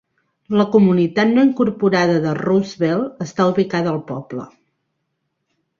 La 0.59 0.63
comunitat 0.75 1.33
no 1.33 1.43
incorporada 1.49 2.15
de 2.25 2.33
Roosevelt 2.41 3.23
està 3.27 3.49
ubicada 3.53 3.95
al 3.95 4.05
poble. 4.13 4.49